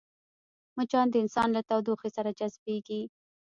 مچان 0.77 1.07
د 1.11 1.15
انسان 1.23 1.47
له 1.55 1.61
تودوخې 1.69 2.09
سره 2.17 2.29
جذبېږي 2.39 3.01